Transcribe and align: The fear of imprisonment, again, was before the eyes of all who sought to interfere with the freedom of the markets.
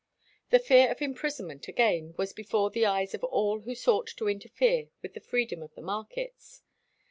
The 0.49 0.57
fear 0.57 0.89
of 0.89 0.99
imprisonment, 0.99 1.67
again, 1.67 2.15
was 2.17 2.33
before 2.33 2.71
the 2.71 2.87
eyes 2.87 3.13
of 3.13 3.23
all 3.23 3.59
who 3.59 3.75
sought 3.75 4.07
to 4.17 4.27
interfere 4.27 4.89
with 5.03 5.13
the 5.13 5.19
freedom 5.19 5.61
of 5.61 5.75
the 5.75 5.83
markets. 5.83 6.63